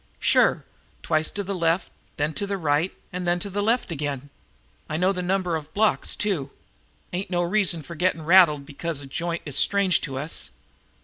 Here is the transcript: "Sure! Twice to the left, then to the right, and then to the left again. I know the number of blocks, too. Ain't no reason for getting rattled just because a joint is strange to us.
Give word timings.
"Sure! 0.19 0.65
Twice 1.03 1.29
to 1.29 1.43
the 1.43 1.53
left, 1.53 1.91
then 2.17 2.33
to 2.33 2.47
the 2.47 2.57
right, 2.57 2.91
and 3.13 3.27
then 3.27 3.37
to 3.37 3.51
the 3.51 3.61
left 3.61 3.91
again. 3.91 4.31
I 4.89 4.97
know 4.97 5.11
the 5.13 5.21
number 5.21 5.55
of 5.55 5.71
blocks, 5.75 6.15
too. 6.15 6.49
Ain't 7.13 7.29
no 7.29 7.43
reason 7.43 7.83
for 7.83 7.93
getting 7.93 8.23
rattled 8.23 8.61
just 8.61 8.65
because 8.65 9.01
a 9.01 9.05
joint 9.05 9.43
is 9.45 9.55
strange 9.55 10.01
to 10.01 10.17
us. 10.17 10.49